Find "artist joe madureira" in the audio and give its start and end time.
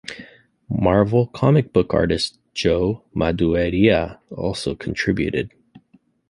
1.93-4.17